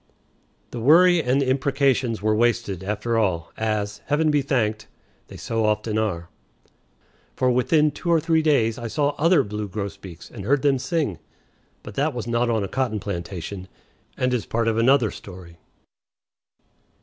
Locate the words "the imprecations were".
1.39-2.33